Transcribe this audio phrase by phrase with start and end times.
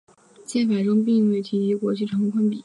[0.47, 2.59] 宪法中并未提及国旗长宽比。